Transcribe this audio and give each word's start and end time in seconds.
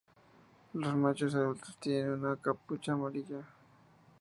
Los 0.73 0.95
machos 0.95 1.35
adultos 1.35 1.77
tienen 1.77 2.13
una 2.13 2.35
capucha 2.35 2.93
amarilla. 2.93 3.45